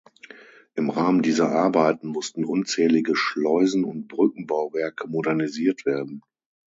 [0.73, 6.23] Im Rahmen dieser Arbeiten mussten unzählige Schleusen und Brückenbauwerke modernisiert werden.